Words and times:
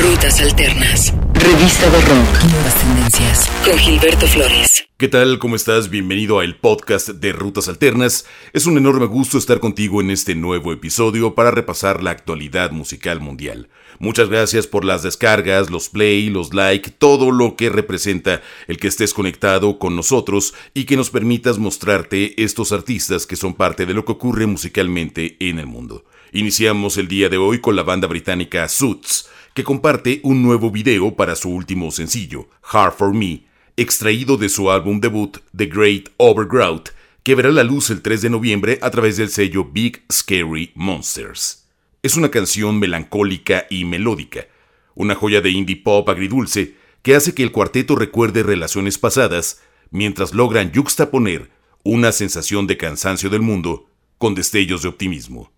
Rutas 0.00 0.40
Alternas. 0.40 1.12
Revista 1.34 1.90
de 1.90 2.00
Rock. 2.02 2.44
Nuevas 2.52 2.74
tendencias. 2.80 3.50
Con 3.64 3.76
Gilberto 3.76 4.28
Flores. 4.28 4.84
¿Qué 4.96 5.08
tal? 5.08 5.40
¿Cómo 5.40 5.56
estás? 5.56 5.90
Bienvenido 5.90 6.38
al 6.38 6.54
podcast 6.54 7.08
de 7.08 7.32
Rutas 7.32 7.68
Alternas. 7.68 8.24
Es 8.52 8.66
un 8.66 8.78
enorme 8.78 9.06
gusto 9.06 9.38
estar 9.38 9.58
contigo 9.58 10.00
en 10.00 10.10
este 10.10 10.36
nuevo 10.36 10.72
episodio 10.72 11.34
para 11.34 11.50
repasar 11.50 12.04
la 12.04 12.12
actualidad 12.12 12.70
musical 12.70 13.18
mundial. 13.18 13.70
Muchas 13.98 14.28
gracias 14.28 14.68
por 14.68 14.84
las 14.84 15.02
descargas, 15.02 15.68
los 15.68 15.88
play, 15.88 16.30
los 16.30 16.54
like, 16.54 16.90
todo 16.92 17.32
lo 17.32 17.56
que 17.56 17.68
representa 17.68 18.40
el 18.68 18.78
que 18.78 18.86
estés 18.86 19.12
conectado 19.12 19.80
con 19.80 19.96
nosotros 19.96 20.54
y 20.74 20.84
que 20.84 20.96
nos 20.96 21.10
permitas 21.10 21.58
mostrarte 21.58 22.40
estos 22.40 22.70
artistas 22.70 23.26
que 23.26 23.34
son 23.34 23.54
parte 23.54 23.84
de 23.84 23.94
lo 23.94 24.04
que 24.04 24.12
ocurre 24.12 24.46
musicalmente 24.46 25.36
en 25.40 25.58
el 25.58 25.66
mundo. 25.66 26.04
Iniciamos 26.32 26.98
el 26.98 27.08
día 27.08 27.28
de 27.28 27.38
hoy 27.38 27.60
con 27.60 27.74
la 27.74 27.82
banda 27.82 28.06
británica 28.06 28.68
Suits, 28.68 29.28
que 29.58 29.64
comparte 29.64 30.20
un 30.22 30.40
nuevo 30.40 30.70
video 30.70 31.16
para 31.16 31.34
su 31.34 31.50
último 31.50 31.90
sencillo, 31.90 32.48
Hard 32.62 32.92
for 32.92 33.12
Me, 33.12 33.42
extraído 33.76 34.36
de 34.36 34.48
su 34.48 34.70
álbum 34.70 35.00
debut 35.00 35.38
The 35.56 35.66
Great 35.66 36.10
Overgrowth, 36.16 36.90
que 37.24 37.34
verá 37.34 37.50
la 37.50 37.64
luz 37.64 37.90
el 37.90 38.00
3 38.00 38.22
de 38.22 38.30
noviembre 38.30 38.78
a 38.82 38.90
través 38.92 39.16
del 39.16 39.30
sello 39.30 39.64
Big 39.64 40.04
Scary 40.12 40.70
Monsters. 40.76 41.66
Es 42.04 42.16
una 42.16 42.30
canción 42.30 42.78
melancólica 42.78 43.66
y 43.68 43.84
melódica, 43.84 44.46
una 44.94 45.16
joya 45.16 45.40
de 45.40 45.50
indie 45.50 45.74
pop 45.74 46.08
agridulce 46.08 46.76
que 47.02 47.16
hace 47.16 47.34
que 47.34 47.42
el 47.42 47.50
cuarteto 47.50 47.96
recuerde 47.96 48.44
relaciones 48.44 48.96
pasadas 48.96 49.60
mientras 49.90 50.34
logran 50.34 50.70
yuxtaponer 50.70 51.50
una 51.82 52.12
sensación 52.12 52.68
de 52.68 52.76
cansancio 52.76 53.28
del 53.28 53.42
mundo 53.42 53.86
con 54.18 54.36
destellos 54.36 54.82
de 54.82 54.88
optimismo. 54.90 55.50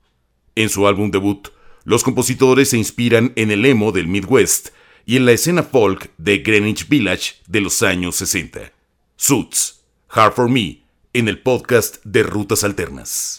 En 0.54 0.70
su 0.70 0.86
álbum 0.86 1.10
debut, 1.10 1.48
los 1.90 2.04
compositores 2.04 2.70
se 2.70 2.78
inspiran 2.78 3.32
en 3.34 3.50
el 3.50 3.66
emo 3.66 3.90
del 3.90 4.06
Midwest 4.06 4.68
y 5.06 5.16
en 5.16 5.26
la 5.26 5.32
escena 5.32 5.64
folk 5.64 6.12
de 6.18 6.38
Greenwich 6.38 6.88
Village 6.88 7.32
de 7.48 7.60
los 7.60 7.82
años 7.82 8.14
60. 8.14 8.70
Suits, 9.16 9.80
Hard 10.08 10.34
for 10.34 10.48
Me, 10.48 10.84
en 11.12 11.26
el 11.26 11.40
podcast 11.40 11.96
de 12.04 12.22
Rutas 12.22 12.62
Alternas. 12.62 13.38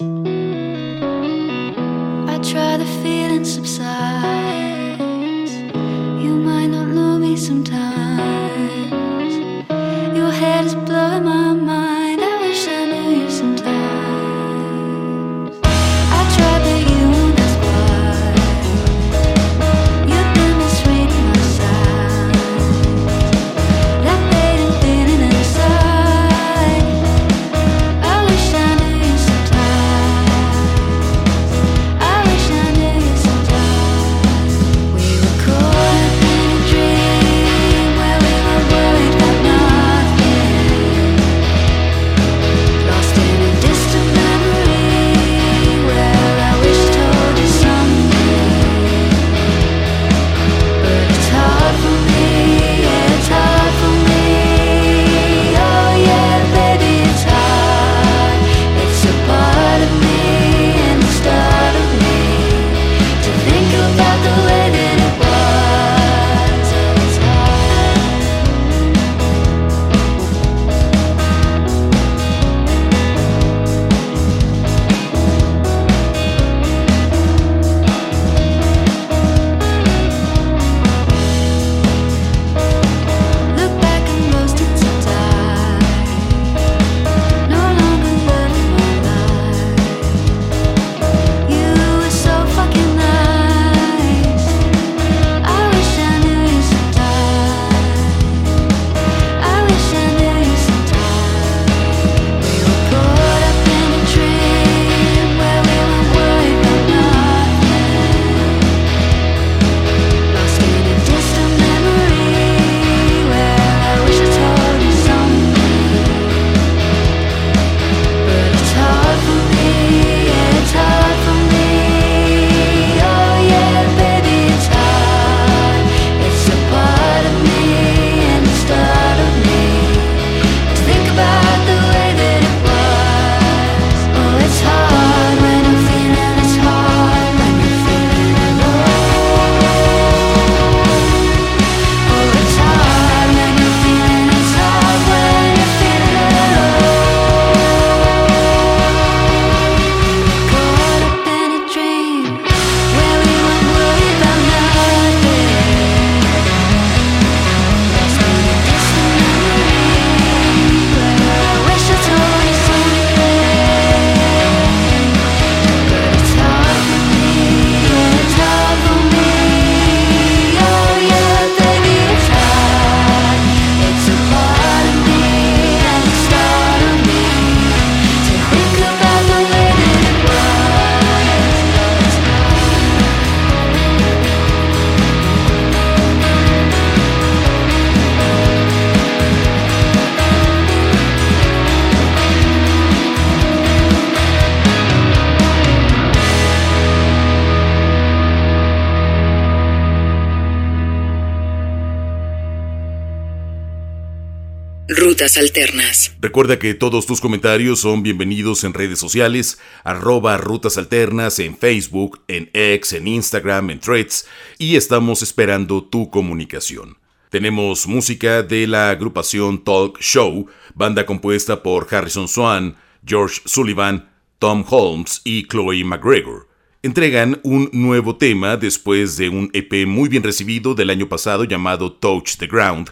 Recuerda 206.20 206.58
que 206.58 206.74
todos 206.74 207.06
tus 207.06 207.22
comentarios 207.22 207.82
son 207.82 208.02
bienvenidos 208.02 208.64
en 208.64 208.74
redes 208.74 208.98
sociales, 208.98 209.60
arroba 209.84 210.36
Rutas 210.38 210.80
Alternas 210.80 211.38
en 211.38 211.56
Facebook, 211.56 212.24
en 212.28 212.50
X, 212.54 212.94
en 212.94 213.08
Instagram, 213.08 213.70
en 213.70 213.80
Threads, 213.80 214.26
y 214.58 214.78
estamos 214.78 215.22
esperando 215.22 215.84
tu 215.84 216.10
comunicación. 216.10 216.98
Tenemos 217.30 217.86
música 217.86 218.42
de 218.42 218.66
la 218.66 218.90
agrupación 218.90 219.64
Talk 219.64 220.00
Show, 220.00 220.48
banda 220.74 221.06
compuesta 221.06 221.62
por 221.62 221.88
Harrison 221.94 222.28
Swan, 222.28 222.76
George 223.06 223.42
Sullivan, 223.46 224.10
Tom 224.40 224.66
Holmes 224.68 225.22
y 225.24 225.48
Chloe 225.48 225.84
McGregor. 225.84 226.48
entregan 226.84 227.40
un 227.44 227.70
nuevo 227.74 228.16
tema 228.16 228.58
después 228.58 229.16
de 229.18 229.30
un 229.30 229.52
EP 229.54 229.86
muy 229.86 230.10
bien 230.10 230.24
recibido 230.24 230.74
del 230.74 230.90
año 230.90 231.08
pasado 231.08 231.44
llamado 231.44 231.92
Touch 231.92 232.38
the 232.38 232.48
Ground. 232.48 232.90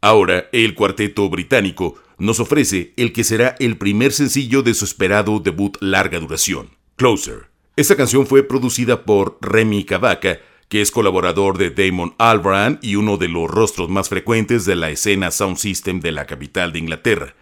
Ahora, 0.00 0.48
el 0.52 0.74
cuarteto 0.74 1.28
británico 1.28 1.96
nos 2.18 2.38
ofrece 2.38 2.92
el 2.96 3.12
que 3.12 3.24
será 3.24 3.56
el 3.58 3.78
primer 3.78 4.12
sencillo 4.12 4.62
de 4.62 4.74
su 4.74 4.84
esperado 4.84 5.40
debut 5.40 5.76
larga 5.80 6.20
duración, 6.20 6.70
Closer. 6.96 7.48
Esta 7.76 7.96
canción 7.96 8.26
fue 8.26 8.42
producida 8.42 9.04
por 9.04 9.38
Remy 9.40 9.84
Cavaca, 9.84 10.38
que 10.68 10.82
es 10.82 10.90
colaborador 10.90 11.58
de 11.58 11.70
Damon 11.70 12.14
Albarn 12.18 12.78
y 12.82 12.96
uno 12.96 13.16
de 13.16 13.28
los 13.28 13.50
rostros 13.50 13.88
más 13.88 14.08
frecuentes 14.08 14.64
de 14.64 14.76
la 14.76 14.90
escena 14.90 15.30
Sound 15.30 15.56
System 15.56 16.00
de 16.00 16.12
la 16.12 16.26
capital 16.26 16.72
de 16.72 16.78
Inglaterra. 16.78 17.34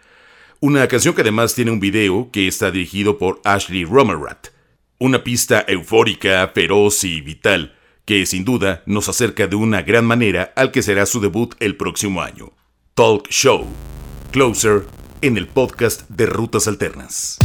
Una 0.59 0.87
canción 0.87 1.13
que 1.13 1.21
además 1.21 1.53
tiene 1.53 1.71
un 1.71 1.79
video 1.79 2.31
que 2.31 2.47
está 2.47 2.71
dirigido 2.71 3.19
por 3.19 3.39
Ashley 3.43 3.85
Romerat. 3.85 4.47
Una 4.97 5.23
pista 5.23 5.63
eufórica, 5.67 6.51
feroz 6.55 7.03
y 7.03 7.21
vital, 7.21 7.76
que 8.07 8.25
sin 8.25 8.45
duda 8.45 8.83
nos 8.85 9.09
acerca 9.09 9.47
de 9.47 9.57
una 9.57 9.81
gran 9.81 10.05
manera 10.05 10.53
al 10.55 10.71
que 10.71 10.81
será 10.81 11.05
su 11.05 11.19
debut 11.19 11.55
el 11.59 11.75
próximo 11.75 12.21
año. 12.21 12.53
Talk 12.93 13.27
Show. 13.27 13.67
Closer 14.31 14.85
en 15.21 15.35
el 15.35 15.45
podcast 15.45 16.09
de 16.09 16.25
Rutas 16.25 16.69
Alternas. 16.69 17.37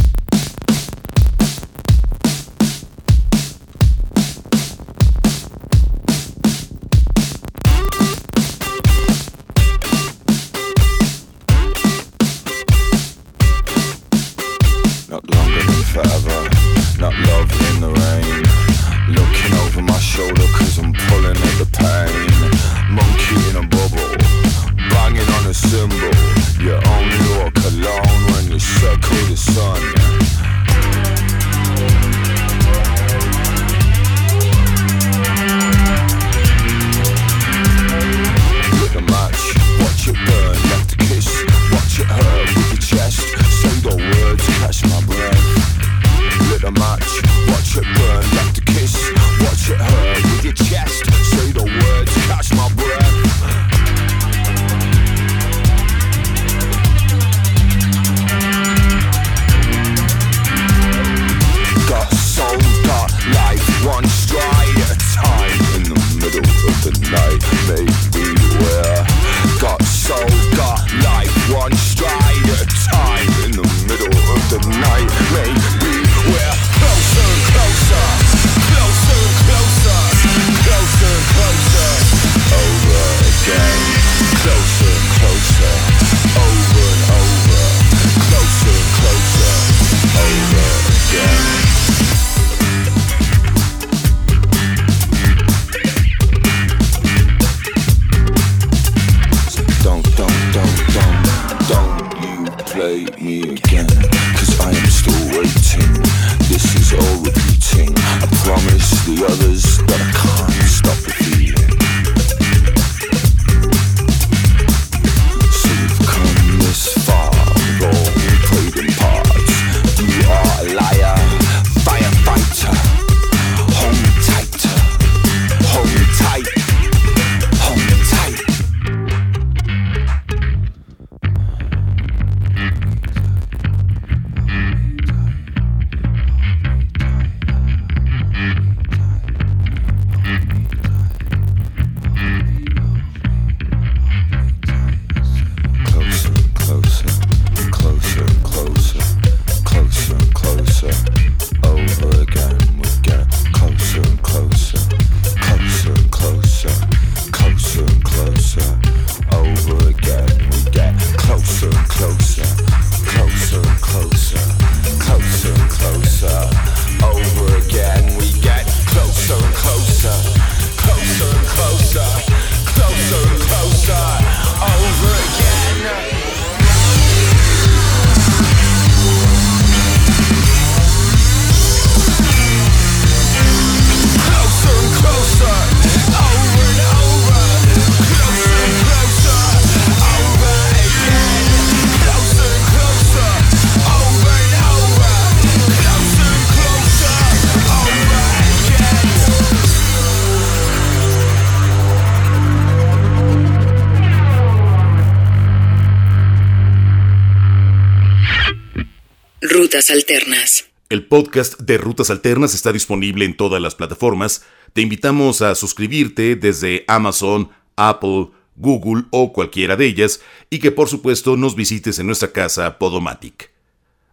Alternas. 209.91 210.71
El 210.89 211.05
podcast 211.05 211.59
de 211.59 211.77
Rutas 211.77 212.09
Alternas 212.09 212.55
está 212.55 212.71
disponible 212.71 213.23
en 213.23 213.37
todas 213.37 213.61
las 213.61 213.75
plataformas. 213.75 214.43
Te 214.73 214.81
invitamos 214.81 215.43
a 215.43 215.53
suscribirte 215.53 216.35
desde 216.35 216.83
Amazon, 216.87 217.51
Apple, 217.75 218.29
Google 218.55 219.03
o 219.11 219.31
cualquiera 219.31 219.75
de 219.75 219.85
ellas 219.85 220.21
y 220.49 220.57
que 220.57 220.71
por 220.71 220.89
supuesto 220.89 221.37
nos 221.37 221.55
visites 221.55 221.99
en 221.99 222.07
nuestra 222.07 222.31
casa 222.31 222.79
Podomatic. 222.79 223.51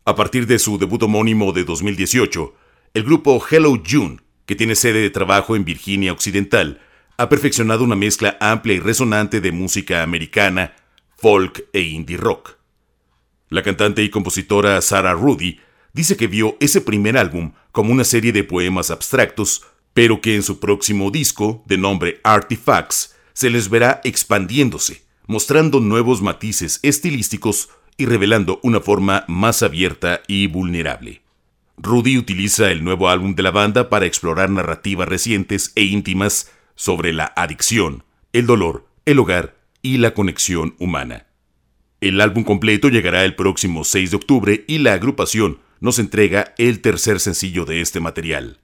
A 0.04 0.14
partir 0.14 0.46
de 0.46 0.58
su 0.58 0.76
debut 0.76 1.02
homónimo 1.04 1.52
de 1.52 1.64
2018, 1.64 2.54
el 2.92 3.04
grupo 3.04 3.42
Hello 3.50 3.82
June, 3.82 4.18
que 4.44 4.56
tiene 4.56 4.74
sede 4.74 5.00
de 5.00 5.10
trabajo 5.10 5.56
en 5.56 5.64
Virginia 5.64 6.12
Occidental, 6.12 6.82
ha 7.16 7.30
perfeccionado 7.30 7.82
una 7.82 7.96
mezcla 7.96 8.36
amplia 8.40 8.76
y 8.76 8.80
resonante 8.80 9.40
de 9.40 9.52
música 9.52 10.02
americana, 10.02 10.74
folk 11.16 11.64
e 11.72 11.80
indie 11.80 12.18
rock. 12.18 12.59
La 13.50 13.64
cantante 13.64 14.04
y 14.04 14.10
compositora 14.10 14.80
Sarah 14.80 15.12
Rudy 15.12 15.58
dice 15.92 16.16
que 16.16 16.28
vio 16.28 16.56
ese 16.60 16.80
primer 16.80 17.18
álbum 17.18 17.52
como 17.72 17.92
una 17.92 18.04
serie 18.04 18.32
de 18.32 18.44
poemas 18.44 18.92
abstractos, 18.92 19.66
pero 19.92 20.20
que 20.20 20.36
en 20.36 20.44
su 20.44 20.60
próximo 20.60 21.10
disco, 21.10 21.64
de 21.66 21.76
nombre 21.76 22.20
Artifacts, 22.22 23.16
se 23.32 23.50
les 23.50 23.68
verá 23.68 24.00
expandiéndose, 24.04 25.02
mostrando 25.26 25.80
nuevos 25.80 26.22
matices 26.22 26.78
estilísticos 26.84 27.70
y 27.96 28.06
revelando 28.06 28.60
una 28.62 28.80
forma 28.80 29.24
más 29.26 29.64
abierta 29.64 30.22
y 30.28 30.46
vulnerable. 30.46 31.22
Rudy 31.76 32.18
utiliza 32.18 32.70
el 32.70 32.84
nuevo 32.84 33.08
álbum 33.08 33.34
de 33.34 33.42
la 33.42 33.50
banda 33.50 33.88
para 33.88 34.06
explorar 34.06 34.48
narrativas 34.48 35.08
recientes 35.08 35.72
e 35.74 35.82
íntimas 35.82 36.52
sobre 36.76 37.12
la 37.12 37.32
adicción, 37.34 38.04
el 38.32 38.46
dolor, 38.46 38.86
el 39.06 39.18
hogar 39.18 39.56
y 39.82 39.96
la 39.96 40.14
conexión 40.14 40.76
humana. 40.78 41.26
El 42.00 42.22
álbum 42.22 42.44
completo 42.44 42.88
llegará 42.88 43.26
el 43.26 43.34
próximo 43.34 43.84
6 43.84 44.12
de 44.12 44.16
octubre 44.16 44.64
y 44.66 44.78
la 44.78 44.94
agrupación 44.94 45.58
nos 45.80 45.98
entrega 45.98 46.54
el 46.56 46.80
tercer 46.80 47.20
sencillo 47.20 47.66
de 47.66 47.82
este 47.82 48.00
material. 48.00 48.58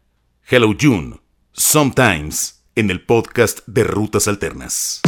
Hello 0.48 0.74
June, 0.80 1.16
Sometimes, 1.52 2.64
en 2.74 2.90
el 2.90 3.02
podcast 3.02 3.60
de 3.66 3.84
Rutas 3.84 4.26
Alternas. 4.26 5.02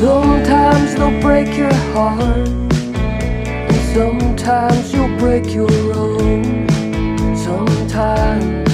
Sometimes 0.00 0.94
they'll 0.94 1.20
break 1.20 1.54
your 1.58 1.74
heart 1.92 2.48
and 2.48 3.80
Sometimes 3.92 4.94
you'll 4.94 5.14
break 5.18 5.52
your 5.52 5.70
own. 5.94 6.66
Sometimes 7.36 8.70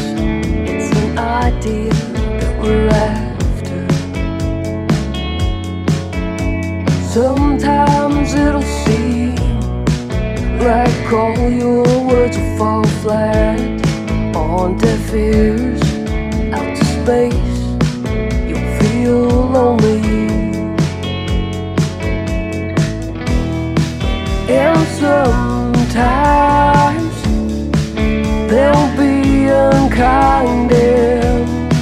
it's 0.70 0.96
an 0.96 1.18
idea 1.18 1.92
that 1.92 2.62
we're 2.62 2.88
after. 2.90 3.88
Sometimes 7.08 8.32
it'll 8.34 8.62
seem 8.62 9.34
like 10.60 11.12
all 11.12 11.50
your 11.50 12.06
words 12.06 12.38
will 12.38 12.56
fall 12.56 12.84
flat 13.02 13.58
on 14.36 14.78
deaf 14.78 15.12
ears. 15.12 15.82
Out 16.54 16.76
to 16.76 16.84
space, 16.84 17.58
you'll 18.48 18.78
feel 18.78 19.50
lonely. 19.50 20.25
And 24.48 24.86
sometimes 25.02 25.96
they'll 28.48 28.96
be 28.96 29.48
unkind 29.48 30.70
and 30.70 31.72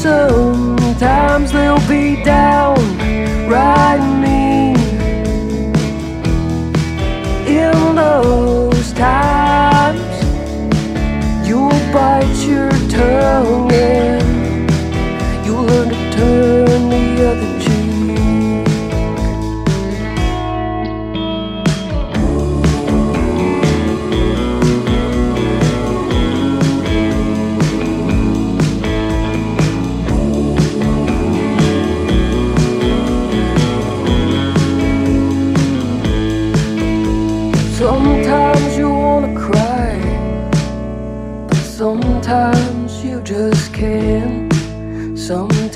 sometimes 0.00 1.52
they'll 1.52 1.88
be 1.88 2.22
down 2.24 2.76
right 3.48 4.00
mean 4.20 4.76
in 7.46 7.94
those 7.94 8.53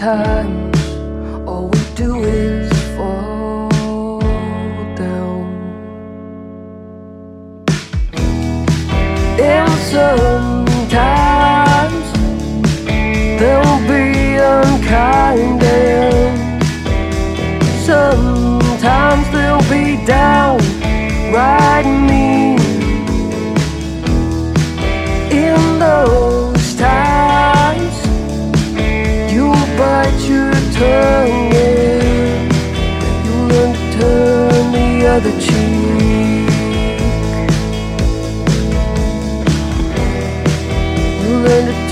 Sometimes 0.08 0.67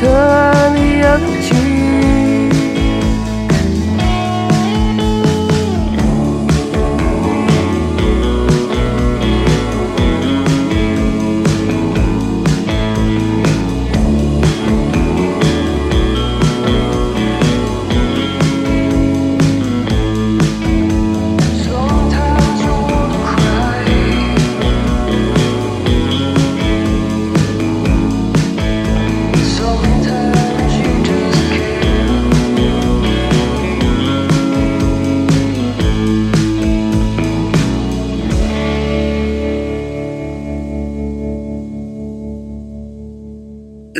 the 0.00 1.02
other 1.06 1.42
cheek. 1.42 1.65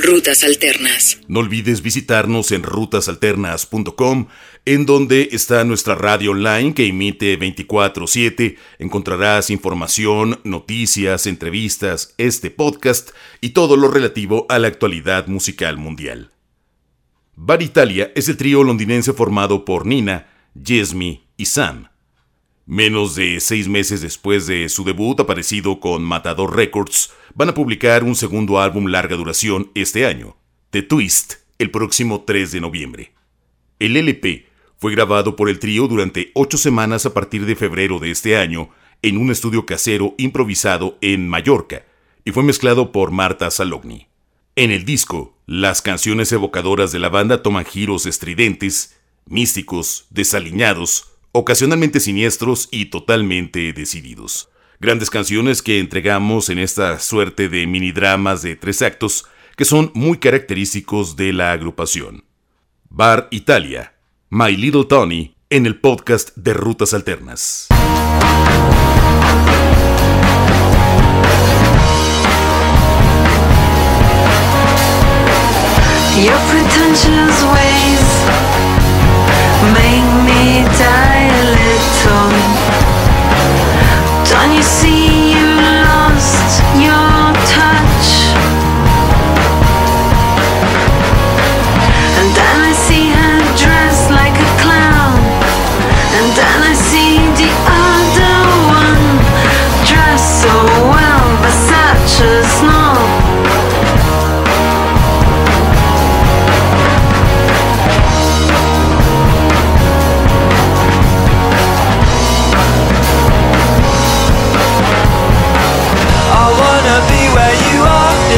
Rutas 0.07 0.45
Alternas. 0.45 1.19
No 1.27 1.41
olvides 1.41 1.83
visitarnos 1.83 2.53
en 2.53 2.63
rutasalternas.com, 2.63 4.29
en 4.65 4.87
donde 4.87 5.31
está 5.33 5.65
nuestra 5.65 5.97
radio 5.97 6.31
online 6.31 6.75
que 6.75 6.87
emite 6.87 7.37
24/7. 7.37 8.57
Encontrarás 8.79 9.51
información, 9.51 10.39
noticias, 10.45 11.27
entrevistas, 11.27 12.15
este 12.19 12.53
podcast 12.53 13.11
y 13.41 13.49
todo 13.49 13.77
lo 13.77 13.89
relativo 13.89 14.47
a 14.49 14.61
la 14.61 14.69
actualidad 14.69 15.27
musical 15.27 15.77
mundial. 15.77 16.31
Bar 17.35 17.61
Italia 17.63 18.13
es 18.15 18.29
el 18.29 18.37
trío 18.37 18.63
londinense 18.63 19.13
formado 19.13 19.65
por 19.65 19.87
Nina, 19.87 20.29
Jesmy 20.65 21.27
y 21.37 21.47
Sam. 21.47 21.89
Menos 22.65 23.15
de 23.15 23.39
seis 23.41 23.69
meses 23.69 24.03
después 24.03 24.47
de 24.47 24.69
su 24.69 24.83
debut 24.83 25.19
aparecido 25.21 25.79
con 25.79 26.03
Matador 26.03 26.57
Records, 26.57 27.13
van 27.37 27.51
a 27.51 27.55
publicar 27.55 28.03
un 28.03 28.17
segundo 28.17 28.59
álbum 28.59 28.87
larga 28.87 29.15
duración 29.15 29.71
este 29.75 30.07
año, 30.07 30.39
The 30.71 30.81
Twist, 30.83 31.35
el 31.59 31.71
próximo 31.71 32.25
3 32.27 32.51
de 32.51 32.61
noviembre. 32.63 33.13
El 33.79 33.99
LP 33.99 34.47
fue 34.79 34.93
grabado 34.93 35.37
por 35.37 35.51
el 35.51 35.59
trío 35.59 35.87
durante 35.87 36.31
ocho 36.35 36.57
semanas 36.57 37.05
a 37.05 37.13
partir 37.13 37.45
de 37.45 37.55
febrero 37.55 37.99
de 37.99 38.11
este 38.11 38.39
año 38.39 38.71
en 39.03 39.19
un 39.19 39.31
estudio 39.31 39.67
casero 39.67 40.15
improvisado 40.17 40.97
en 41.03 41.29
Mallorca 41.29 41.85
y 42.25 42.33
fue 42.33 42.43
mezclado 42.43 42.91
por 42.91 43.11
Marta 43.11 43.51
Salogni. 43.51 44.09
En 44.57 44.71
el 44.71 44.87
disco, 44.87 45.37
Las 45.45 45.83
canciones 45.83 46.33
evocadoras 46.33 46.91
de 46.91 46.99
la 46.99 47.11
banda 47.11 47.43
toman 47.43 47.67
giros 47.67 48.07
estridentes, 48.07 48.97
místicos, 49.27 50.07
desaliñados, 50.11 51.13
ocasionalmente 51.33 52.01
siniestros 52.01 52.69
y 52.73 52.87
totalmente 52.87 53.73
decididos. 53.75 54.49
Grandes 54.79 55.09
canciones 55.09 55.63
que 55.63 55.79
entregamos 55.79 56.51
en 56.51 56.59
esta 56.59 56.99
suerte 56.99 57.49
de 57.49 57.67
mini 57.67 57.93
dramas 57.93 58.43
de 58.43 58.57
tres 58.57 58.83
actos 58.83 59.25
que 59.57 59.65
son 59.65 59.91
muy 59.95 60.19
característicos 60.19 61.17
de 61.17 61.33
la 61.33 61.53
agrupación. 61.53 62.25
Bar 62.91 63.29
Italia, 63.31 63.95
My 64.29 64.55
Little 64.55 64.85
Tony, 64.85 65.35
en 65.49 65.65
el 65.65 65.81
podcast 65.81 66.37
de 66.37 66.53
Rutas 66.53 66.93
Alternas. 66.93 67.69
Make 79.73 80.07
me 80.25 80.65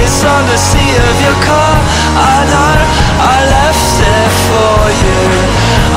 It's 0.08 0.24
on 0.24 0.46
the 0.48 0.56
seat 0.56 0.96
of 1.04 1.16
your 1.20 1.36
car. 1.44 1.76
I 2.16 2.40
know 2.48 2.80
I 3.20 3.44
left 3.44 4.00
it 4.00 4.30
for 4.48 4.80
you. 5.04 5.20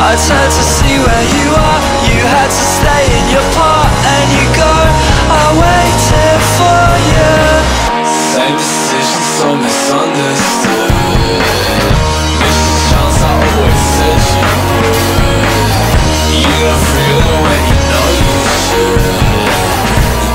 I 0.03 0.19
turned 0.19 0.51
to 0.51 0.65
see 0.67 0.99
where 0.99 1.25
you 1.31 1.47
are. 1.55 1.79
You 2.11 2.19
had 2.27 2.51
to 2.51 2.63
stay 2.75 3.07
in 3.07 3.25
your 3.31 3.47
part 3.55 3.87
and 3.87 4.25
you 4.35 4.43
go. 4.51 4.75
I 5.31 5.45
waited 5.63 6.39
for 6.59 6.83
you. 7.07 7.31
Same 8.35 8.51
decision, 8.59 9.23
so 9.39 9.47
misunderstood. 9.55 10.91
Mission 12.35 12.75
chance, 12.91 13.15
I 13.15 13.31
always 13.31 13.83
said 13.95 14.19
you 14.27 14.43
would. 14.59 14.91
You 16.35 16.51
don't 16.67 16.83
feel 16.99 17.15
it 17.31 17.39
when 17.47 17.61
you 17.63 17.79
know 17.87 18.07
you 18.19 18.35
should. 18.59 19.07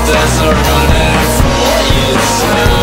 There's 0.09 0.33
no 0.41 0.49
running 0.65 1.21
from 1.37 1.53
what 1.61 1.83
you 1.93 2.09
took. 2.41 2.76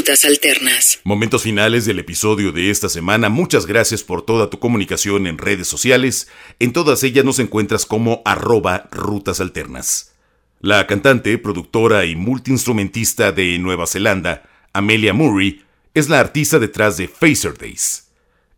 Rutas 0.00 0.24
Alternas. 0.24 0.98
Momentos 1.04 1.42
finales 1.42 1.84
del 1.84 1.98
episodio 1.98 2.52
de 2.52 2.70
esta 2.70 2.88
semana. 2.88 3.28
Muchas 3.28 3.66
gracias 3.66 4.02
por 4.02 4.22
toda 4.22 4.48
tu 4.48 4.58
comunicación 4.58 5.26
en 5.26 5.36
redes 5.36 5.68
sociales. 5.68 6.26
En 6.58 6.72
todas 6.72 7.02
ellas 7.02 7.22
nos 7.22 7.38
encuentras 7.38 7.84
como 7.84 8.22
arroba 8.24 8.88
rutas 8.92 9.42
alternas. 9.42 10.14
La 10.62 10.86
cantante, 10.86 11.36
productora 11.36 12.06
y 12.06 12.16
multiinstrumentista 12.16 13.30
de 13.30 13.58
Nueva 13.58 13.86
Zelanda, 13.86 14.48
Amelia 14.72 15.12
Murray, 15.12 15.66
es 15.92 16.08
la 16.08 16.18
artista 16.18 16.58
detrás 16.58 16.96
de 16.96 17.06
Phaser 17.06 17.58
Days. 17.58 18.08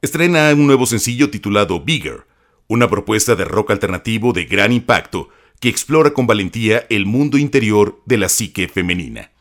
Estrena 0.01 0.49
un 0.53 0.69
nuevo 0.69 0.87
sencillo 0.87 1.29
titulado 1.29 1.81
Bigger, 1.81 2.25
una 2.69 2.89
propuesta 2.89 3.35
de 3.35 3.47
rock 3.47 3.73
alternativo 3.73 4.33
de 4.33 4.45
gran 4.45 4.71
impacto 4.71 5.29
que 5.59 5.69
explora 5.69 6.13
con 6.13 6.29
valentía 6.29 6.87
el 6.89 7.05
mundo 7.05 7.37
interior 7.37 8.01
de 8.07 8.19
la 8.19 8.29
psique 8.29 8.69
femenina. 8.69 9.33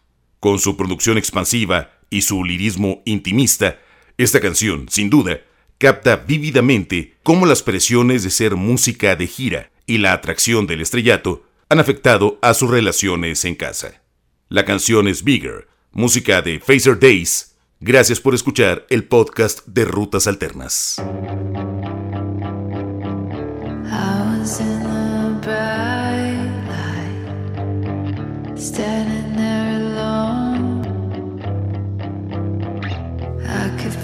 Con 0.41 0.57
su 0.57 0.75
producción 0.75 1.19
expansiva 1.19 1.91
y 2.09 2.23
su 2.23 2.43
lirismo 2.43 3.03
intimista, 3.05 3.79
esta 4.17 4.41
canción, 4.41 4.87
sin 4.89 5.11
duda, 5.11 5.41
capta 5.77 6.15
vívidamente 6.15 7.13
cómo 7.21 7.45
las 7.45 7.61
presiones 7.61 8.23
de 8.23 8.31
ser 8.31 8.55
música 8.55 9.15
de 9.15 9.27
gira 9.27 9.71
y 9.85 9.99
la 9.99 10.13
atracción 10.13 10.65
del 10.65 10.81
estrellato 10.81 11.43
han 11.69 11.79
afectado 11.79 12.39
a 12.41 12.55
sus 12.55 12.71
relaciones 12.71 13.45
en 13.45 13.53
casa. 13.53 14.01
La 14.49 14.65
canción 14.65 15.07
es 15.07 15.23
Bigger, 15.23 15.67
música 15.91 16.41
de 16.41 16.59
Phaser 16.59 16.99
Days. 16.99 17.55
Gracias 17.79 18.19
por 18.19 18.33
escuchar 18.33 18.87
el 18.89 19.03
podcast 19.03 19.67
de 19.67 19.85
Rutas 19.85 20.25
Alternas. 20.25 20.99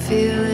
Feel 0.08 0.47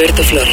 Rutas 0.00 0.32
Alternas. 0.32 0.49